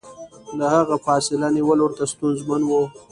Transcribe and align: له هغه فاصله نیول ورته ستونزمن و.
له 0.57 0.65
هغه 0.75 0.95
فاصله 1.05 1.47
نیول 1.57 1.79
ورته 1.81 2.03
ستونزمن 2.13 2.61
و. 2.65 2.71